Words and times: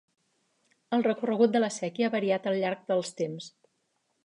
El 0.97 1.05
recorregut 1.07 1.53
de 1.57 1.61
la 1.61 1.69
séquia 1.77 2.09
ha 2.09 2.15
variat 2.17 2.51
al 2.53 2.59
llarg 2.65 2.85
dels 2.95 3.15
temps. 3.23 3.51